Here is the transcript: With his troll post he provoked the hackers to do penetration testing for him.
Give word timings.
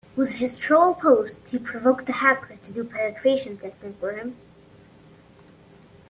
With 0.15 0.37
his 0.37 0.57
troll 0.57 0.95
post 0.95 1.47
he 1.49 1.59
provoked 1.59 2.07
the 2.07 2.13
hackers 2.13 2.57
to 2.61 2.73
do 2.73 2.83
penetration 2.83 3.57
testing 3.59 3.93
for 3.93 4.13
him. 4.13 4.35